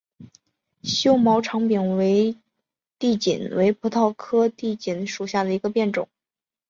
[0.81, 1.95] 锈毛长柄
[2.97, 6.09] 地锦为葡萄科地锦属下的一个变种。